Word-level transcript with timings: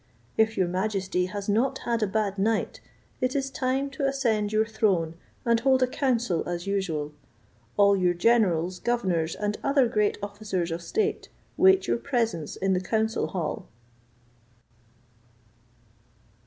If 0.35 0.57
your 0.57 0.67
majesty 0.67 1.27
has 1.27 1.47
not 1.47 1.77
had 1.85 2.01
a 2.01 2.07
bad 2.07 2.39
night, 2.39 2.81
it 3.19 3.35
is 3.35 3.51
time 3.51 3.91
to 3.91 4.07
ascend 4.07 4.51
your 4.51 4.65
throne 4.65 5.13
and 5.45 5.59
hold 5.59 5.83
a 5.83 5.87
council 5.87 6.41
as 6.49 6.65
usual; 6.65 7.13
all 7.77 7.95
your 7.95 8.15
generals, 8.15 8.79
governors, 8.79 9.35
and 9.35 9.59
other 9.63 9.87
great 9.87 10.17
officers 10.23 10.71
of 10.71 10.81
state, 10.81 11.29
wait 11.55 11.85
your 11.85 11.97
presence 11.97 12.55
in 12.55 12.73
the 12.73 12.81
council 12.81 13.27
hall." 13.27 13.67